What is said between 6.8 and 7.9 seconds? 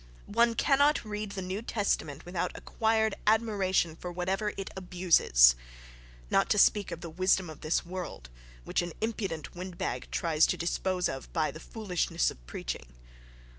of the "wisdom of this